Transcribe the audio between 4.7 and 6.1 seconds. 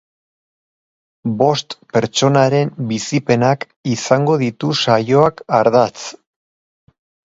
saioak ardatz.